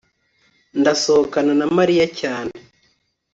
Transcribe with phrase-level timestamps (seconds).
[0.79, 2.53] ndasohokana na mariya cyane